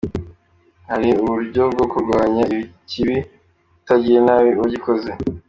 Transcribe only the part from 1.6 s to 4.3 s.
bwo kurwanya ikibi tutagiriye